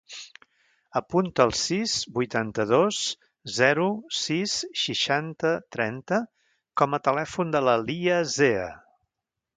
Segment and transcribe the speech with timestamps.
[0.99, 3.01] Apunta el sis, vuitanta-dos,
[3.57, 3.85] zero,
[4.21, 6.23] sis, seixanta, trenta
[6.83, 8.69] com a telèfon de la Lya Zea.